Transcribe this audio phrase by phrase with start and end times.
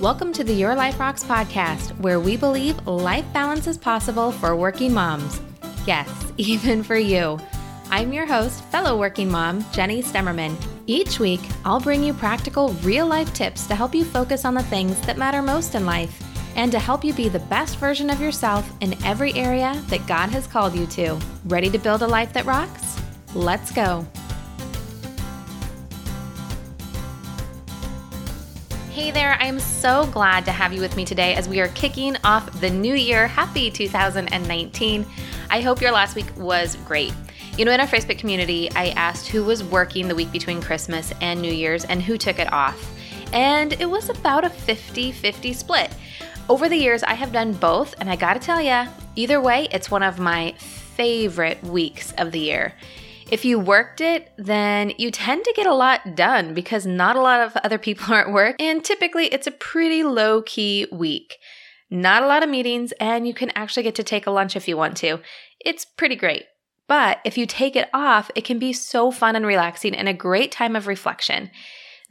[0.00, 4.56] Welcome to the Your Life Rocks podcast, where we believe life balance is possible for
[4.56, 5.42] working moms.
[5.86, 6.08] Yes,
[6.38, 7.38] even for you.
[7.90, 10.56] I'm your host, fellow working mom, Jenny Stemmerman.
[10.86, 14.62] Each week, I'll bring you practical, real life tips to help you focus on the
[14.62, 16.18] things that matter most in life
[16.56, 20.30] and to help you be the best version of yourself in every area that God
[20.30, 21.20] has called you to.
[21.44, 22.98] Ready to build a life that rocks?
[23.34, 24.06] Let's go.
[29.00, 32.18] Hey there, I'm so glad to have you with me today as we are kicking
[32.22, 33.26] off the new year.
[33.26, 35.06] Happy 2019.
[35.48, 37.14] I hope your last week was great.
[37.56, 41.14] You know, in our Facebook community, I asked who was working the week between Christmas
[41.22, 42.92] and New Year's and who took it off.
[43.32, 45.90] And it was about a 50 50 split.
[46.50, 48.86] Over the years, I have done both, and I gotta tell ya,
[49.16, 52.74] either way, it's one of my favorite weeks of the year.
[53.30, 57.20] If you worked it, then you tend to get a lot done because not a
[57.20, 61.36] lot of other people are at work, and typically it's a pretty low key week.
[61.90, 64.66] Not a lot of meetings, and you can actually get to take a lunch if
[64.66, 65.20] you want to.
[65.60, 66.46] It's pretty great.
[66.88, 70.12] But if you take it off, it can be so fun and relaxing and a
[70.12, 71.52] great time of reflection.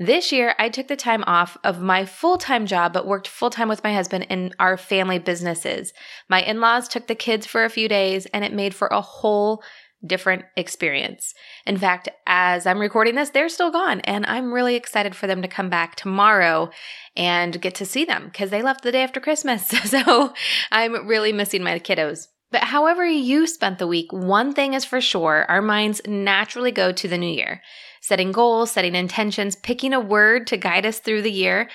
[0.01, 3.49] This year, I took the time off of my full time job, but worked full
[3.49, 5.91] time with my husband in our family businesses.
[6.29, 9.01] My in laws took the kids for a few days, and it made for a
[9.01, 9.61] whole
[10.05, 11.33] different experience.
[11.65, 15.41] In fact, as I'm recording this, they're still gone, and I'm really excited for them
[15.41, 16.69] to come back tomorrow
[17.15, 19.67] and get to see them because they left the day after Christmas.
[19.85, 20.33] so
[20.71, 22.27] I'm really missing my kiddos.
[22.51, 26.91] But however you spent the week, one thing is for sure our minds naturally go
[26.91, 27.61] to the new year.
[28.01, 31.69] Setting goals, setting intentions, picking a word to guide us through the year.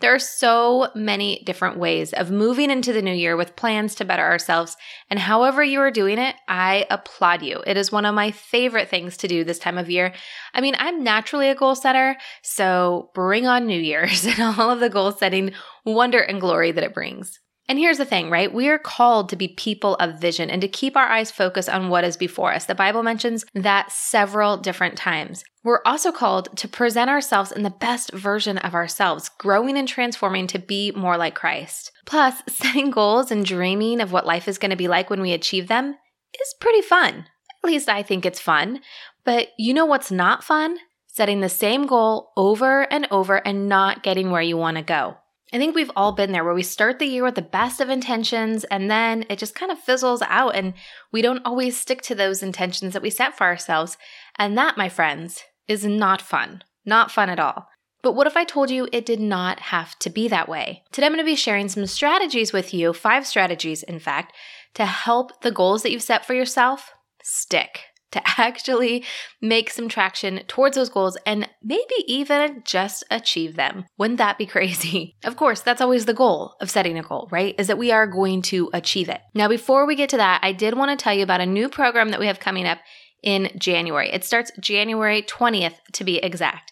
[0.00, 4.04] There are so many different ways of moving into the new year with plans to
[4.04, 4.76] better ourselves.
[5.10, 7.62] And however you are doing it, I applaud you.
[7.66, 10.14] It is one of my favorite things to do this time of year.
[10.54, 14.80] I mean, I'm naturally a goal setter, so bring on New Year's and all of
[14.80, 15.52] the goal setting
[15.84, 17.38] wonder and glory that it brings.
[17.70, 18.52] And here's the thing, right?
[18.52, 21.88] We are called to be people of vision and to keep our eyes focused on
[21.88, 22.64] what is before us.
[22.64, 25.44] The Bible mentions that several different times.
[25.62, 30.48] We're also called to present ourselves in the best version of ourselves, growing and transforming
[30.48, 31.92] to be more like Christ.
[32.06, 35.32] Plus, setting goals and dreaming of what life is going to be like when we
[35.32, 35.94] achieve them
[36.40, 37.26] is pretty fun.
[37.62, 38.80] At least I think it's fun.
[39.22, 40.76] But you know what's not fun?
[41.06, 45.18] Setting the same goal over and over and not getting where you want to go.
[45.52, 47.90] I think we've all been there where we start the year with the best of
[47.90, 50.74] intentions and then it just kind of fizzles out and
[51.12, 53.98] we don't always stick to those intentions that we set for ourselves.
[54.36, 56.62] And that, my friends, is not fun.
[56.84, 57.66] Not fun at all.
[58.02, 60.84] But what if I told you it did not have to be that way?
[60.92, 64.34] Today I'm going to be sharing some strategies with you, five strategies, in fact,
[64.74, 69.04] to help the goals that you've set for yourself stick to actually
[69.40, 73.84] make some traction towards those goals and maybe even just achieve them.
[73.98, 75.16] Wouldn't that be crazy?
[75.24, 77.54] Of course, that's always the goal of setting a goal, right?
[77.58, 79.20] Is that we are going to achieve it.
[79.34, 81.68] Now, before we get to that, I did want to tell you about a new
[81.68, 82.78] program that we have coming up
[83.22, 84.10] in January.
[84.10, 86.69] It starts January 20th to be exact.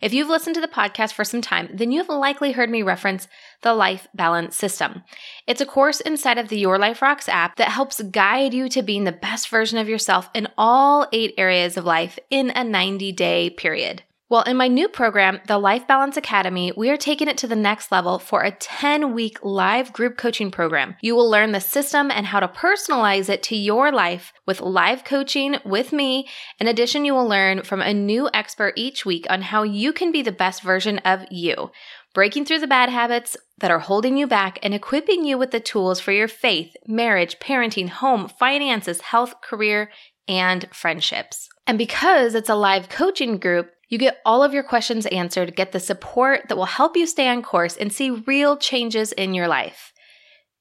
[0.00, 2.82] If you've listened to the podcast for some time, then you have likely heard me
[2.82, 3.28] reference
[3.62, 5.02] the Life Balance System.
[5.46, 8.82] It's a course inside of the Your Life Rocks app that helps guide you to
[8.82, 13.12] being the best version of yourself in all eight areas of life in a 90
[13.12, 14.02] day period.
[14.30, 17.56] Well, in my new program, the Life Balance Academy, we are taking it to the
[17.56, 20.96] next level for a 10 week live group coaching program.
[21.00, 25.02] You will learn the system and how to personalize it to your life with live
[25.02, 26.28] coaching with me.
[26.60, 30.12] In addition, you will learn from a new expert each week on how you can
[30.12, 31.70] be the best version of you,
[32.12, 35.60] breaking through the bad habits that are holding you back and equipping you with the
[35.60, 39.90] tools for your faith, marriage, parenting, home, finances, health, career,
[40.28, 41.48] and friendships.
[41.66, 45.72] And because it's a live coaching group, you get all of your questions answered, get
[45.72, 49.48] the support that will help you stay on course and see real changes in your
[49.48, 49.92] life.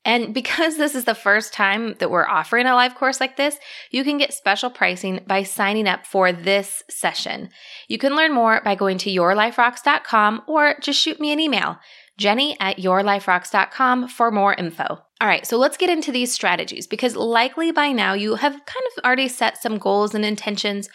[0.06, 3.58] And because this is the first time that we're offering a live course like this,
[3.92, 7.50] you can get special pricing by signing up for this session.
[7.90, 11.78] You can learn more by going to yourliferocks.com or just shoot me an email,
[12.18, 15.00] jenny at yourliferocks.com for more info.
[15.20, 18.86] All right, so let's get into these strategies because likely by now you have kind
[18.96, 20.88] of already set some goals and intentions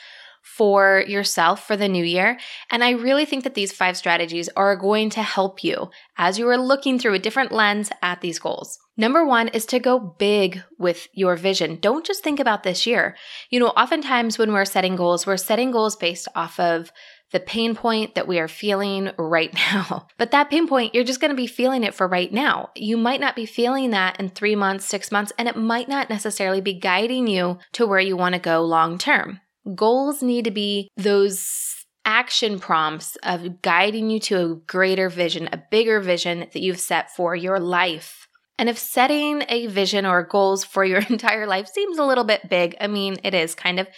[0.42, 2.38] for yourself for the new year.
[2.70, 6.48] And I really think that these five strategies are going to help you as you
[6.48, 8.78] are looking through a different lens at these goals.
[8.96, 11.78] Number one is to go big with your vision.
[11.80, 13.16] Don't just think about this year.
[13.50, 16.92] You know, oftentimes when we're setting goals, we're setting goals based off of
[17.30, 20.06] the pain point that we are feeling right now.
[20.18, 22.70] But that pain point, you're just going to be feeling it for right now.
[22.76, 26.10] You might not be feeling that in three months, six months, and it might not
[26.10, 29.40] necessarily be guiding you to where you want to go long term.
[29.74, 31.72] Goals need to be those
[32.04, 37.14] action prompts of guiding you to a greater vision, a bigger vision that you've set
[37.14, 38.26] for your life.
[38.58, 42.48] And if setting a vision or goals for your entire life seems a little bit
[42.48, 43.88] big, I mean, it is kind of,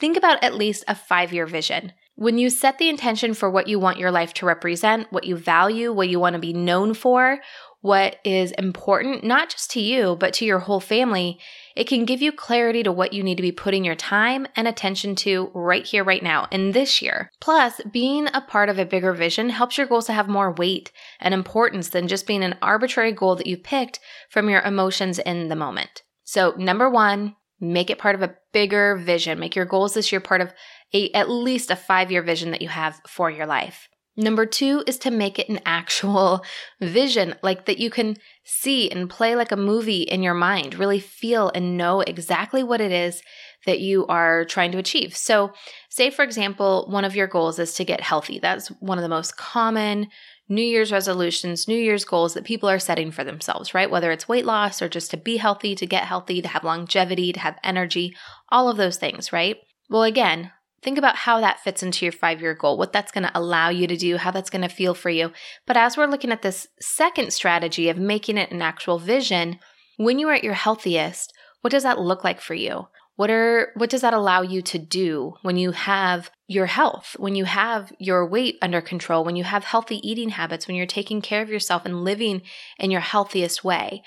[0.00, 1.92] think about at least a five year vision.
[2.14, 5.36] When you set the intention for what you want your life to represent, what you
[5.36, 7.38] value, what you want to be known for,
[7.82, 11.38] what is important, not just to you, but to your whole family,
[11.74, 14.68] it can give you clarity to what you need to be putting your time and
[14.68, 17.30] attention to right here, right now, in this year.
[17.40, 20.92] Plus, being a part of a bigger vision helps your goals to have more weight
[21.18, 23.98] and importance than just being an arbitrary goal that you picked
[24.30, 26.02] from your emotions in the moment.
[26.22, 29.40] So, number one, make it part of a bigger vision.
[29.40, 30.52] Make your goals this year part of
[30.94, 33.88] a, at least a five year vision that you have for your life.
[34.16, 36.44] Number two is to make it an actual
[36.80, 41.00] vision, like that you can see and play like a movie in your mind, really
[41.00, 43.22] feel and know exactly what it is
[43.64, 45.16] that you are trying to achieve.
[45.16, 45.52] So,
[45.88, 48.38] say for example, one of your goals is to get healthy.
[48.38, 50.08] That's one of the most common
[50.48, 53.90] New Year's resolutions, New Year's goals that people are setting for themselves, right?
[53.90, 57.32] Whether it's weight loss or just to be healthy, to get healthy, to have longevity,
[57.32, 58.14] to have energy,
[58.50, 59.56] all of those things, right?
[59.88, 60.50] Well, again,
[60.82, 63.68] Think about how that fits into your five year goal, what that's going to allow
[63.68, 65.32] you to do, how that's going to feel for you.
[65.66, 69.60] But as we're looking at this second strategy of making it an actual vision,
[69.96, 72.88] when you are at your healthiest, what does that look like for you?
[73.14, 77.34] What are what does that allow you to do when you have your health, when
[77.34, 81.20] you have your weight under control, when you have healthy eating habits, when you're taking
[81.20, 82.42] care of yourself and living
[82.78, 84.02] in your healthiest way?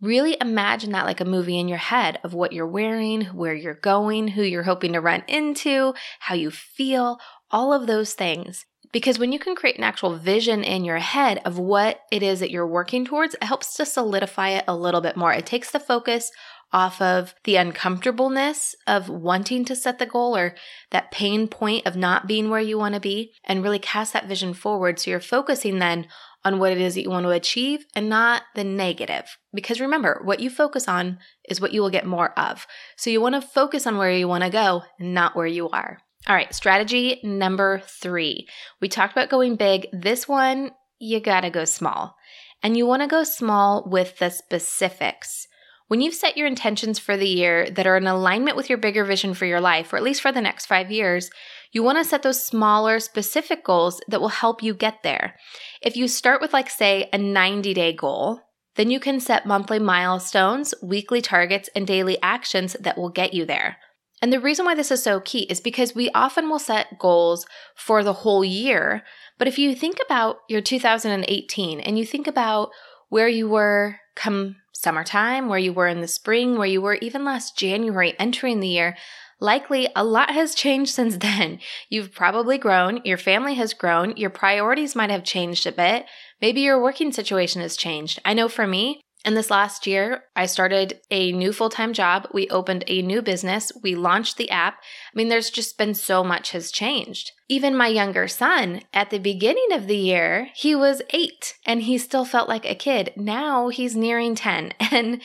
[0.00, 3.74] Really imagine that like a movie in your head of what you're wearing, where you're
[3.74, 7.18] going, who you're hoping to run into, how you feel,
[7.50, 8.64] all of those things.
[8.92, 12.40] Because when you can create an actual vision in your head of what it is
[12.40, 15.32] that you're working towards, it helps to solidify it a little bit more.
[15.32, 16.30] It takes the focus
[16.72, 20.54] off of the uncomfortableness of wanting to set the goal or
[20.90, 24.28] that pain point of not being where you want to be and really cast that
[24.28, 24.98] vision forward.
[24.98, 26.06] So you're focusing then
[26.44, 29.36] on what it is that you want to achieve and not the negative.
[29.52, 31.18] Because remember, what you focus on
[31.48, 32.66] is what you will get more of.
[32.96, 35.98] So you want to focus on where you want to go, not where you are.
[36.26, 38.46] All right, strategy number three.
[38.80, 39.86] We talked about going big.
[39.92, 42.16] This one, you got to go small.
[42.62, 45.46] And you want to go small with the specifics.
[45.86, 49.04] When you've set your intentions for the year that are in alignment with your bigger
[49.04, 51.30] vision for your life, or at least for the next five years,
[51.72, 55.34] you want to set those smaller, specific goals that will help you get there.
[55.82, 58.40] If you start with, like, say, a 90 day goal,
[58.76, 63.44] then you can set monthly milestones, weekly targets, and daily actions that will get you
[63.44, 63.76] there.
[64.20, 67.46] And the reason why this is so key is because we often will set goals
[67.76, 69.02] for the whole year.
[69.38, 72.70] But if you think about your 2018 and you think about
[73.08, 77.24] where you were come summertime, where you were in the spring, where you were even
[77.24, 78.96] last January entering the year,
[79.40, 81.60] likely a lot has changed since then.
[81.88, 86.06] You've probably grown, your family has grown, your priorities might have changed a bit.
[86.40, 88.20] Maybe your working situation has changed.
[88.24, 92.28] I know for me, and this last year, I started a new full time job.
[92.32, 93.72] We opened a new business.
[93.82, 94.74] We launched the app.
[94.74, 97.32] I mean, there's just been so much has changed.
[97.48, 101.98] Even my younger son, at the beginning of the year, he was eight and he
[101.98, 103.12] still felt like a kid.
[103.16, 105.20] Now he's nearing 10 and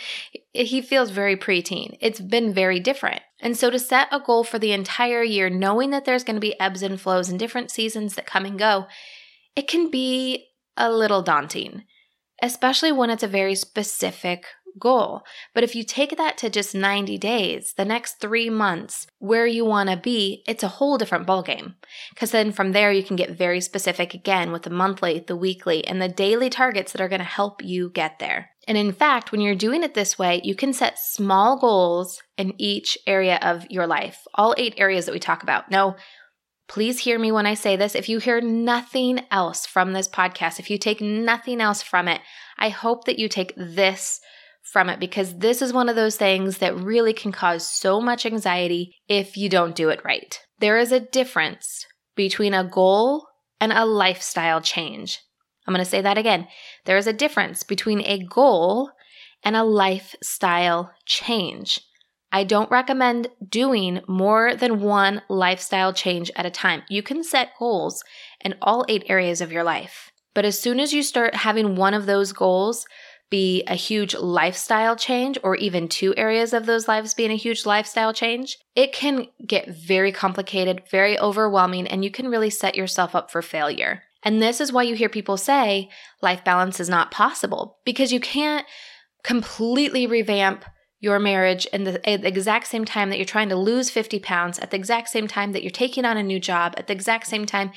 [0.51, 1.97] he feels very preteen.
[2.01, 3.21] It's been very different.
[3.43, 6.41] And so to set a goal for the entire year, knowing that there's going to
[6.41, 8.87] be ebbs and flows and different seasons that come and go,
[9.55, 11.83] it can be a little daunting
[12.43, 14.45] especially when it's a very specific
[14.77, 15.23] goal.
[15.53, 19.63] But if you take that to just 90 days, the next three months, where you
[19.63, 21.75] want to be, it's a whole different ballgame.
[22.09, 25.87] Because then from there, you can get very specific again with the monthly, the weekly,
[25.87, 28.49] and the daily targets that are going to help you get there.
[28.67, 32.53] And in fact, when you're doing it this way, you can set small goals in
[32.57, 35.69] each area of your life, all eight areas that we talk about.
[35.69, 35.97] Now,
[36.67, 37.93] Please hear me when I say this.
[37.93, 42.21] If you hear nothing else from this podcast, if you take nothing else from it,
[42.57, 44.21] I hope that you take this
[44.63, 48.25] from it because this is one of those things that really can cause so much
[48.25, 50.39] anxiety if you don't do it right.
[50.59, 53.27] There is a difference between a goal
[53.59, 55.19] and a lifestyle change.
[55.65, 56.47] I'm going to say that again.
[56.85, 58.91] There is a difference between a goal
[59.43, 61.81] and a lifestyle change.
[62.31, 66.81] I don't recommend doing more than one lifestyle change at a time.
[66.89, 68.03] You can set goals
[68.41, 70.11] in all eight areas of your life.
[70.33, 72.87] But as soon as you start having one of those goals
[73.29, 77.65] be a huge lifestyle change, or even two areas of those lives being a huge
[77.65, 83.15] lifestyle change, it can get very complicated, very overwhelming, and you can really set yourself
[83.15, 84.03] up for failure.
[84.23, 85.89] And this is why you hear people say
[86.21, 88.65] life balance is not possible because you can't
[89.23, 90.65] completely revamp
[90.99, 94.19] your marriage in the, at the exact same time that you're trying to lose 50
[94.19, 96.93] pounds, at the exact same time that you're taking on a new job, at the
[96.93, 97.71] exact same time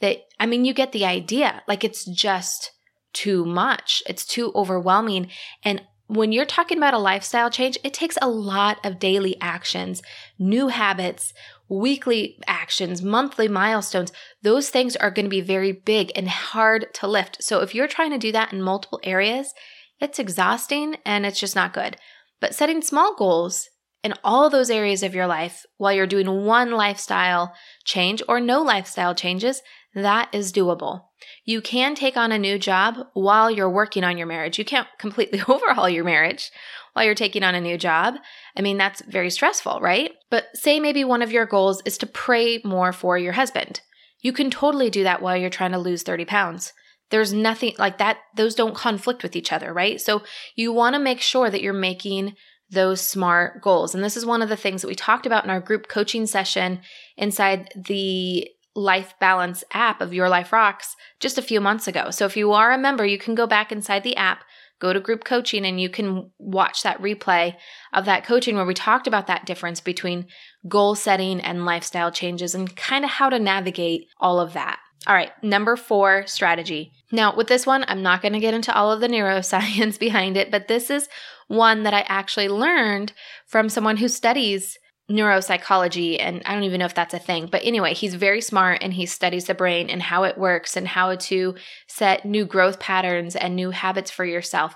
[0.00, 1.62] that, I mean, you get the idea.
[1.66, 2.70] Like it's just
[3.12, 4.02] too much.
[4.06, 5.28] It's too overwhelming.
[5.64, 10.00] And when you're talking about a lifestyle change, it takes a lot of daily actions,
[10.38, 11.34] new habits,
[11.68, 14.12] weekly actions, monthly milestones.
[14.42, 17.42] Those things are going to be very big and hard to lift.
[17.42, 19.52] So if you're trying to do that in multiple areas,
[20.00, 21.96] it's exhausting and it's just not good.
[22.40, 23.68] But setting small goals
[24.04, 28.62] in all those areas of your life while you're doing one lifestyle change or no
[28.62, 29.60] lifestyle changes,
[29.94, 31.04] that is doable.
[31.44, 34.58] You can take on a new job while you're working on your marriage.
[34.58, 36.50] You can't completely overhaul your marriage
[36.98, 38.16] while you're taking on a new job.
[38.56, 40.10] I mean, that's very stressful, right?
[40.30, 43.82] But say maybe one of your goals is to pray more for your husband.
[44.20, 46.72] You can totally do that while you're trying to lose 30 pounds.
[47.10, 50.00] There's nothing like that, those don't conflict with each other, right?
[50.00, 50.22] So
[50.56, 52.34] you want to make sure that you're making
[52.68, 53.94] those smart goals.
[53.94, 56.26] And this is one of the things that we talked about in our group coaching
[56.26, 56.80] session
[57.16, 62.10] inside the Life Balance app of Your Life Rocks just a few months ago.
[62.10, 64.42] So if you are a member, you can go back inside the app,
[64.80, 67.56] go to group coaching, and you can watch that replay
[67.92, 70.26] of that coaching where we talked about that difference between
[70.68, 74.78] goal setting and lifestyle changes and kind of how to navigate all of that.
[75.06, 76.92] All right, number four strategy.
[77.12, 80.36] Now, with this one, I'm not going to get into all of the neuroscience behind
[80.36, 81.08] it, but this is
[81.46, 83.12] one that I actually learned
[83.46, 84.78] from someone who studies
[85.10, 86.18] neuropsychology.
[86.20, 87.46] And I don't even know if that's a thing.
[87.46, 90.86] But anyway, he's very smart and he studies the brain and how it works and
[90.86, 91.54] how to
[91.86, 94.74] set new growth patterns and new habits for yourself.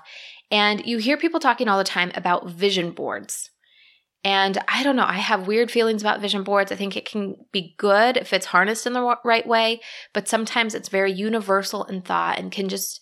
[0.49, 3.49] And you hear people talking all the time about vision boards.
[4.23, 6.71] And I don't know, I have weird feelings about vision boards.
[6.71, 9.81] I think it can be good if it's harnessed in the right way,
[10.13, 13.01] but sometimes it's very universal in thought and can just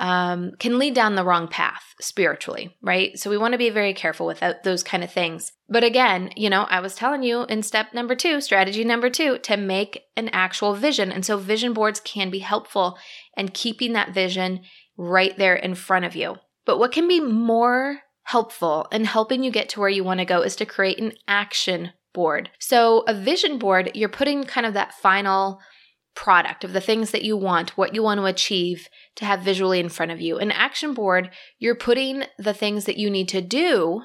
[0.00, 3.16] um, can lead down the wrong path spiritually, right?
[3.18, 5.52] So we want to be very careful with those kind of things.
[5.68, 9.38] But again, you know, I was telling you in step number two, strategy number two,
[9.40, 11.12] to make an actual vision.
[11.12, 12.98] And so vision boards can be helpful
[13.36, 14.62] and keeping that vision
[14.96, 16.36] right there in front of you.
[16.64, 20.26] But what can be more helpful in helping you get to where you want to
[20.26, 22.50] go is to create an action board.
[22.58, 25.60] So, a vision board, you're putting kind of that final
[26.20, 29.80] product of the things that you want, what you want to achieve to have visually
[29.80, 30.36] in front of you.
[30.36, 34.02] An action board, you're putting the things that you need to do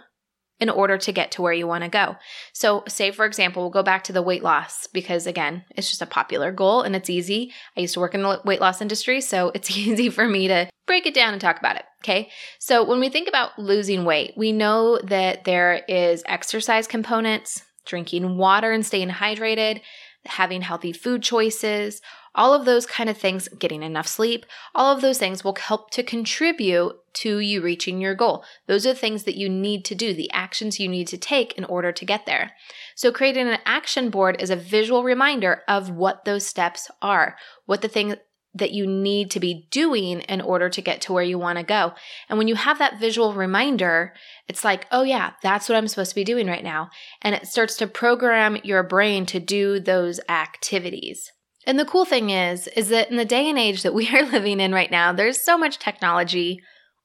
[0.58, 2.16] in order to get to where you want to go.
[2.54, 6.02] So, say for example, we'll go back to the weight loss because again, it's just
[6.02, 7.52] a popular goal and it's easy.
[7.76, 10.70] I used to work in the weight loss industry, so it's easy for me to
[10.88, 11.84] break it down and talk about it.
[12.02, 12.30] Okay.
[12.60, 18.38] So, when we think about losing weight, we know that there is exercise components, drinking
[18.38, 19.82] water and staying hydrated,
[20.26, 22.02] having healthy food choices,
[22.34, 25.90] all of those kind of things, getting enough sleep, all of those things will help
[25.92, 28.44] to contribute to you reaching your goal.
[28.68, 31.54] Those are the things that you need to do, the actions you need to take
[31.54, 32.52] in order to get there.
[32.96, 37.82] So, creating an action board is a visual reminder of what those steps are, what
[37.82, 38.16] the thing
[38.56, 41.64] that you need to be doing in order to get to where you want to
[41.64, 41.94] go.
[42.30, 44.14] And when you have that visual reminder,
[44.48, 46.90] it's like, oh, yeah, that's what I'm supposed to be doing right now.
[47.22, 51.32] And it starts to program your brain to do those activities.
[51.68, 54.24] And the cool thing is, is that in the day and age that we are
[54.24, 56.62] living in right now, there's so much technology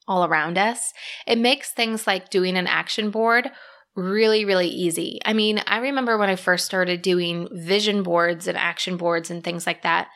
[0.06, 0.92] all around us.
[1.26, 3.50] It makes things like doing an action board
[3.96, 5.18] really, really easy.
[5.24, 9.42] I mean, I remember when I first started doing vision boards and action boards and
[9.42, 10.08] things like that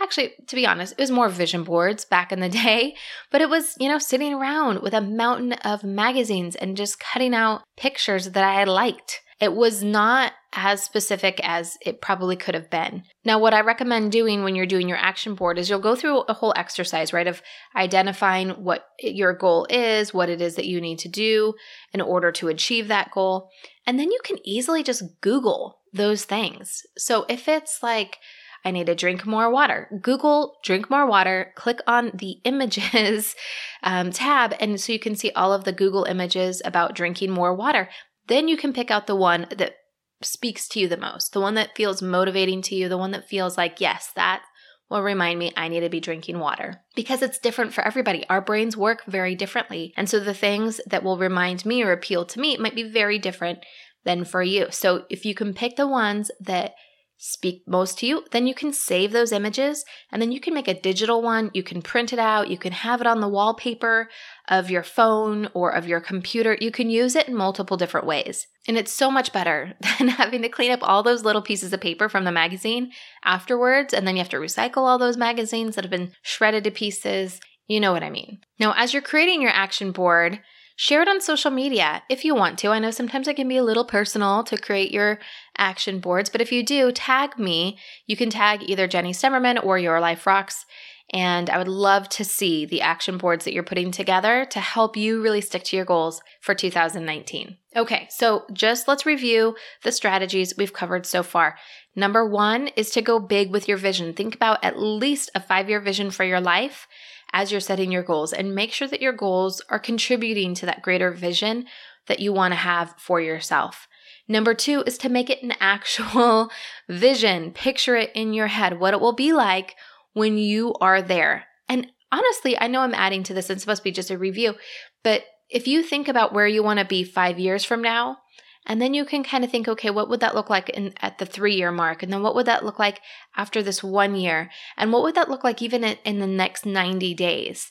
[0.00, 2.94] Actually, to be honest, it was more vision boards back in the day,
[3.30, 7.34] but it was, you know, sitting around with a mountain of magazines and just cutting
[7.34, 9.22] out pictures that I liked.
[9.40, 13.04] It was not as specific as it probably could have been.
[13.24, 16.20] Now, what I recommend doing when you're doing your action board is you'll go through
[16.22, 17.42] a whole exercise, right, of
[17.76, 21.54] identifying what your goal is, what it is that you need to do
[21.92, 23.50] in order to achieve that goal.
[23.86, 26.82] And then you can easily just Google those things.
[26.96, 28.18] So if it's like,
[28.64, 29.88] I need to drink more water.
[30.00, 33.34] Google drink more water, click on the images
[33.82, 37.54] um, tab, and so you can see all of the Google images about drinking more
[37.54, 37.88] water.
[38.26, 39.74] Then you can pick out the one that
[40.22, 43.28] speaks to you the most, the one that feels motivating to you, the one that
[43.28, 44.42] feels like, yes, that
[44.90, 48.24] will remind me I need to be drinking water because it's different for everybody.
[48.28, 49.92] Our brains work very differently.
[49.96, 53.18] And so the things that will remind me or appeal to me might be very
[53.18, 53.60] different
[54.04, 54.68] than for you.
[54.70, 56.74] So if you can pick the ones that
[57.18, 60.68] speak most to you, then you can save those images and then you can make
[60.68, 61.50] a digital one.
[61.52, 62.48] You can print it out.
[62.48, 64.08] You can have it on the wallpaper
[64.48, 66.56] of your phone or of your computer.
[66.60, 68.46] You can use it in multiple different ways.
[68.68, 71.80] And it's so much better than having to clean up all those little pieces of
[71.80, 72.92] paper from the magazine
[73.24, 73.92] afterwards.
[73.92, 77.40] And then you have to recycle all those magazines that have been shredded to pieces.
[77.66, 78.38] You know what I mean.
[78.60, 80.40] Now, as you're creating your action board,
[80.80, 82.68] Share it on social media if you want to.
[82.68, 85.18] I know sometimes it can be a little personal to create your
[85.56, 87.78] action boards, but if you do, tag me.
[88.06, 90.66] You can tag either Jenny Stemmerman or Your Life Rocks.
[91.10, 94.96] And I would love to see the action boards that you're putting together to help
[94.96, 97.56] you really stick to your goals for 2019.
[97.74, 101.56] Okay, so just let's review the strategies we've covered so far.
[101.96, 104.14] Number one is to go big with your vision.
[104.14, 106.86] Think about at least a five year vision for your life
[107.32, 110.82] as you're setting your goals and make sure that your goals are contributing to that
[110.82, 111.66] greater vision
[112.06, 113.86] that you want to have for yourself.
[114.26, 116.50] Number two is to make it an actual
[116.88, 117.52] vision.
[117.52, 119.74] Picture it in your head, what it will be like
[120.12, 121.46] when you are there.
[121.68, 124.54] And honestly, I know I'm adding to this, it's supposed to be just a review,
[125.02, 128.18] but if you think about where you want to be five years from now,
[128.66, 131.18] and then you can kind of think, okay, what would that look like in, at
[131.18, 132.02] the three year mark?
[132.02, 133.00] And then what would that look like
[133.36, 134.50] after this one year?
[134.76, 137.70] And what would that look like even in, in the next 90 days?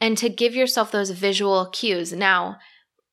[0.00, 2.12] And to give yourself those visual cues.
[2.12, 2.56] Now,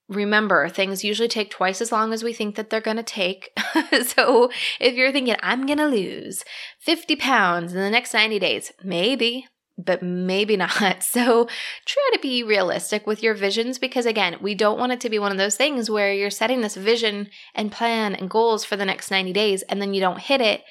[0.08, 3.52] remember, things usually take twice as long as we think that they're going to take.
[4.06, 6.44] so if you're thinking, I'm going to lose
[6.80, 11.04] 50 pounds in the next 90 days, maybe, but maybe not.
[11.04, 11.48] So
[11.86, 15.20] try to be realistic with your visions because, again, we don't want it to be
[15.20, 18.86] one of those things where you're setting this vision and plan and goals for the
[18.86, 20.64] next 90 days and then you don't hit it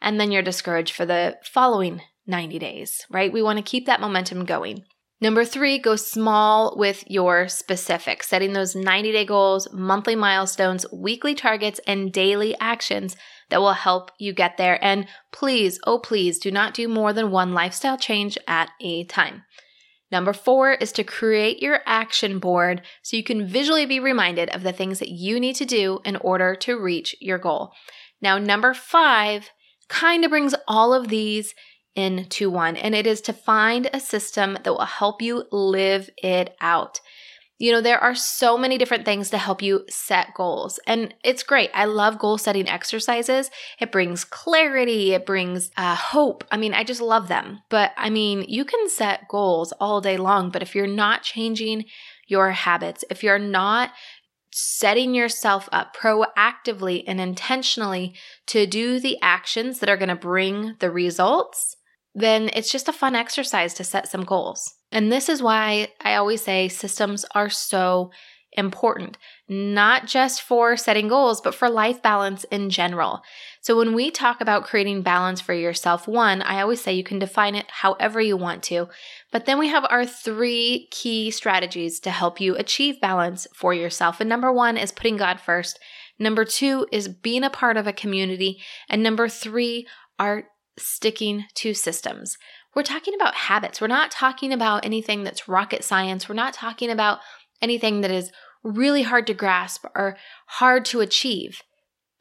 [0.00, 3.32] and then you're discouraged for the following 90 days, right?
[3.32, 4.84] We want to keep that momentum going.
[5.20, 11.34] Number three, go small with your specifics, setting those 90 day goals, monthly milestones, weekly
[11.34, 13.16] targets, and daily actions
[13.50, 14.82] that will help you get there.
[14.82, 19.44] And please, oh, please do not do more than one lifestyle change at a time.
[20.10, 24.62] Number four is to create your action board so you can visually be reminded of
[24.62, 27.72] the things that you need to do in order to reach your goal.
[28.20, 29.50] Now, number five
[29.88, 31.54] kind of brings all of these
[31.96, 36.54] into one, and it is to find a system that will help you live it
[36.60, 37.00] out.
[37.58, 41.44] You know, there are so many different things to help you set goals, and it's
[41.44, 41.70] great.
[41.72, 43.50] I love goal setting exercises.
[43.80, 46.44] It brings clarity, it brings uh, hope.
[46.50, 47.60] I mean, I just love them.
[47.70, 51.84] But I mean, you can set goals all day long, but if you're not changing
[52.26, 53.92] your habits, if you're not
[54.50, 58.14] setting yourself up proactively and intentionally
[58.46, 61.76] to do the actions that are going to bring the results,
[62.14, 64.74] then it's just a fun exercise to set some goals.
[64.94, 68.12] And this is why I always say systems are so
[68.52, 73.20] important, not just for setting goals, but for life balance in general.
[73.60, 77.18] So, when we talk about creating balance for yourself, one, I always say you can
[77.18, 78.88] define it however you want to,
[79.32, 84.20] but then we have our three key strategies to help you achieve balance for yourself.
[84.20, 85.80] And number one is putting God first.
[86.20, 88.62] Number two is being a part of a community.
[88.88, 89.88] And number three
[90.20, 90.44] are
[90.78, 92.36] sticking to systems.
[92.74, 93.80] We're talking about habits.
[93.80, 96.28] We're not talking about anything that's rocket science.
[96.28, 97.20] We're not talking about
[97.62, 98.32] anything that is
[98.62, 101.62] really hard to grasp or hard to achieve.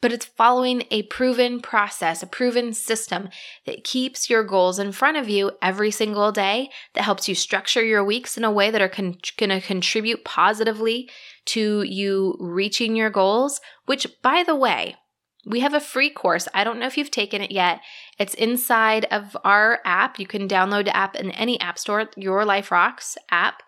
[0.02, 3.30] But it's following a proven process, a proven system
[3.66, 7.82] that keeps your goals in front of you every single day, that helps you structure
[7.82, 11.10] your weeks in a way that are con- going to contribute positively
[11.46, 13.62] to you reaching your goals.
[13.86, 14.98] Which, by the way,
[15.46, 16.48] we have a free course.
[16.54, 17.82] I don't know if you've taken it yet.
[18.18, 20.20] It's inside of our app.
[20.20, 23.64] You can download the app in any app store, Your Life Rocks app.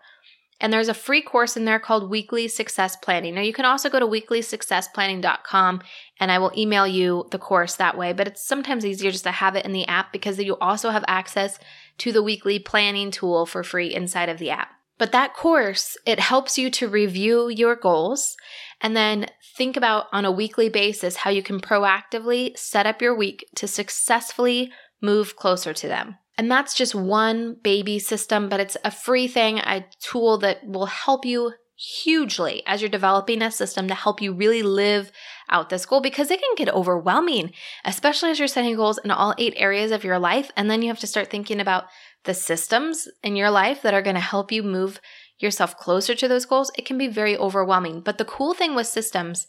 [0.58, 3.34] And there's a free course in there called Weekly Success Planning.
[3.34, 5.82] Now, you can also go to weeklysuccessplanning.com
[6.18, 9.32] and I will email you the course that way, but it's sometimes easier just to
[9.32, 11.58] have it in the app because you also have access
[11.98, 14.75] to the weekly planning tool for free inside of the app.
[14.98, 18.36] But that course, it helps you to review your goals
[18.80, 23.14] and then think about on a weekly basis how you can proactively set up your
[23.14, 26.16] week to successfully move closer to them.
[26.38, 30.86] And that's just one baby system, but it's a free thing, a tool that will
[30.86, 35.12] help you hugely as you're developing a system to help you really live
[35.50, 37.52] out this goal because it can get overwhelming,
[37.84, 40.50] especially as you're setting goals in all eight areas of your life.
[40.56, 41.84] And then you have to start thinking about
[42.26, 45.00] the systems in your life that are going to help you move
[45.38, 48.00] yourself closer to those goals, it can be very overwhelming.
[48.00, 49.46] But the cool thing with systems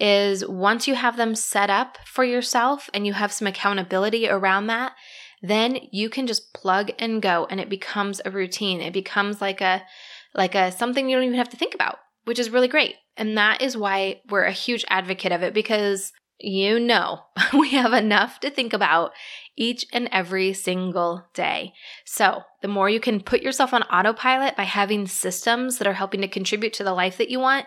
[0.00, 4.68] is once you have them set up for yourself and you have some accountability around
[4.68, 4.92] that,
[5.42, 8.80] then you can just plug and go and it becomes a routine.
[8.80, 9.82] It becomes like a
[10.34, 12.96] like a something you don't even have to think about, which is really great.
[13.16, 17.22] And that is why we're a huge advocate of it because you know
[17.52, 19.12] we have enough to think about
[19.56, 21.72] each and every single day.
[22.04, 26.20] So, the more you can put yourself on autopilot by having systems that are helping
[26.20, 27.66] to contribute to the life that you want,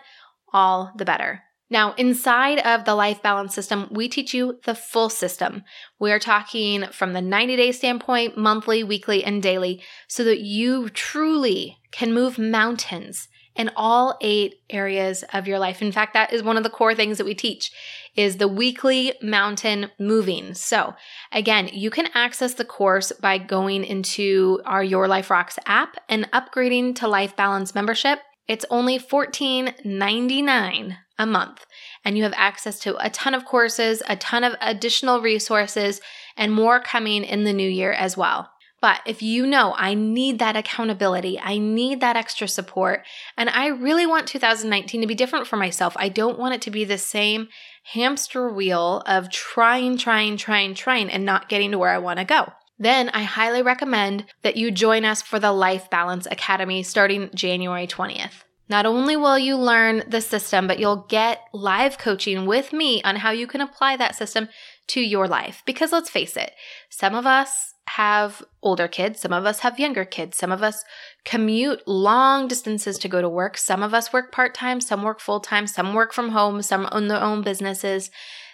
[0.52, 1.42] all the better.
[1.72, 5.64] Now, inside of the life balance system, we teach you the full system.
[5.98, 10.90] We are talking from the 90 day standpoint, monthly, weekly, and daily, so that you
[10.90, 15.82] truly can move mountains in all eight areas of your life.
[15.82, 17.70] In fact, that is one of the core things that we teach
[18.16, 20.54] is the weekly mountain moving.
[20.54, 20.94] So,
[21.32, 26.30] again, you can access the course by going into our Your Life Rocks app and
[26.32, 28.20] upgrading to Life Balance membership.
[28.48, 31.66] It's only $14.99 a month,
[32.04, 36.00] and you have access to a ton of courses, a ton of additional resources,
[36.36, 38.51] and more coming in the new year as well.
[38.82, 43.04] But if you know I need that accountability, I need that extra support,
[43.38, 46.70] and I really want 2019 to be different for myself, I don't want it to
[46.70, 47.48] be the same
[47.84, 52.24] hamster wheel of trying, trying, trying, trying, and not getting to where I want to
[52.24, 52.52] go.
[52.76, 57.86] Then I highly recommend that you join us for the Life Balance Academy starting January
[57.86, 58.42] 20th.
[58.68, 63.16] Not only will you learn the system, but you'll get live coaching with me on
[63.16, 64.48] how you can apply that system
[64.88, 65.62] to your life.
[65.64, 66.50] Because let's face it,
[66.90, 70.84] some of us have older kids, some of us have younger kids, some of us
[71.24, 75.20] commute long distances to go to work, some of us work part time, some work
[75.20, 78.10] full time, some work from home, some own their own businesses.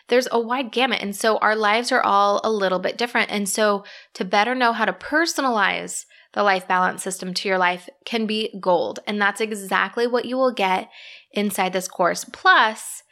[0.09, 1.03] There's a wide gamut.
[1.03, 3.31] And so our lives are all a little bit different.
[3.31, 7.89] And so to better know how to personalize the life balance system to your life
[8.05, 9.01] can be gold.
[9.07, 10.89] And that's exactly what you will get
[11.33, 12.25] inside this course.
[12.25, 13.03] Plus,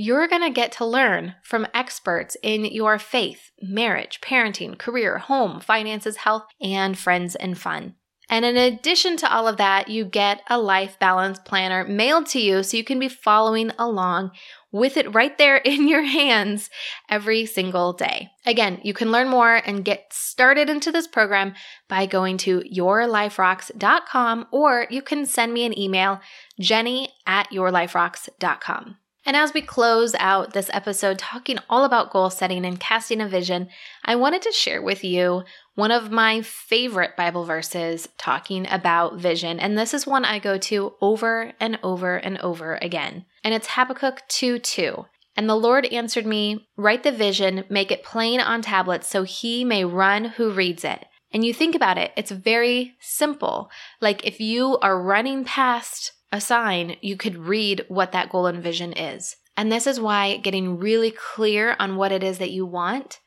[0.00, 5.60] you're going to get to learn from experts in your faith, marriage, parenting, career, home,
[5.60, 7.94] finances, health, and friends and fun.
[8.30, 12.40] And in addition to all of that, you get a life balance planner mailed to
[12.40, 14.30] you so you can be following along
[14.72, 16.70] with it right there in your hands
[17.10, 18.30] every single day.
[18.46, 21.52] Again, you can learn more and get started into this program
[21.88, 26.20] by going to yourliferocks.com or you can send me an email,
[26.58, 28.96] jenny at yourliferocks.com.
[29.26, 33.28] And as we close out this episode talking all about goal setting and casting a
[33.28, 33.68] vision,
[34.04, 39.60] I wanted to share with you one of my favorite Bible verses talking about vision.
[39.60, 43.26] And this is one I go to over and over and over again.
[43.44, 45.04] And it's Habakkuk 2 2.
[45.36, 49.64] And the Lord answered me, Write the vision, make it plain on tablets, so he
[49.64, 51.06] may run who reads it.
[51.32, 53.70] And you think about it, it's very simple.
[54.00, 58.62] Like if you are running past a sign, you could read what that goal and
[58.62, 59.36] vision is.
[59.56, 63.18] And this is why getting really clear on what it is that you want,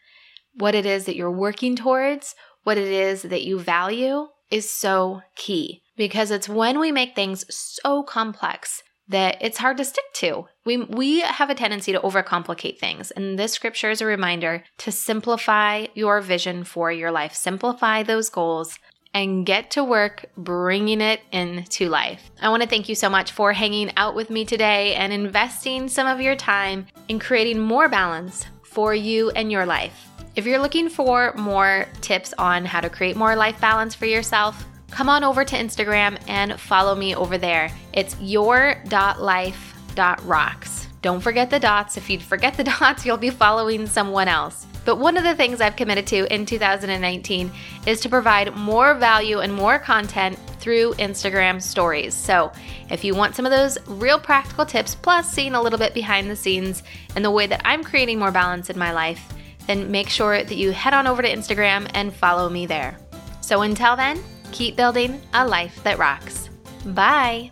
[0.56, 5.22] what it is that you're working towards, what it is that you value is so
[5.36, 5.82] key.
[5.96, 10.46] Because it's when we make things so complex that it's hard to stick to.
[10.66, 13.12] We, we have a tendency to overcomplicate things.
[13.12, 18.30] And this scripture is a reminder to simplify your vision for your life, simplify those
[18.30, 18.80] goals,
[19.14, 22.32] and get to work bringing it into life.
[22.42, 25.88] I want to thank you so much for hanging out with me today and investing
[25.88, 30.08] some of your time in creating more balance for you and your life.
[30.36, 34.66] If you're looking for more tips on how to create more life balance for yourself,
[34.90, 37.70] come on over to Instagram and follow me over there.
[37.94, 40.84] It's your.life.rocks.
[41.04, 41.98] Don't forget the dots.
[41.98, 44.66] If you forget the dots, you'll be following someone else.
[44.86, 47.52] But one of the things I've committed to in 2019
[47.86, 52.14] is to provide more value and more content through Instagram stories.
[52.14, 52.52] So,
[52.90, 56.30] if you want some of those real practical tips, plus seeing a little bit behind
[56.30, 56.84] the scenes
[57.16, 59.22] and the way that I'm creating more balance in my life,
[59.68, 62.98] then make sure that you head on over to Instagram and follow me there.
[63.42, 66.50] So, until then, keep building a life that rocks.
[66.86, 67.52] Bye.